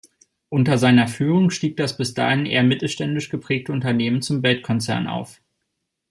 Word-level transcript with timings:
Unter 0.49 0.79
seiner 0.79 1.07
Führung 1.07 1.51
stieg 1.51 1.77
das 1.77 1.95
bis 1.95 2.15
dahin 2.15 2.47
eher 2.47 2.63
mittelständisch 2.63 3.29
geprägte 3.29 3.71
Unternehmen 3.71 4.23
zum 4.23 4.41
Weltkonzern 4.41 5.05
auf. 5.05 5.39